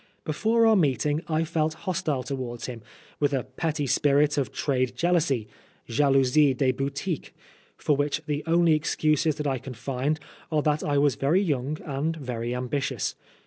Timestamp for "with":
3.19-3.33